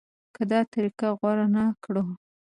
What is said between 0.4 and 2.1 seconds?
دا طریقه غوره نه کړو.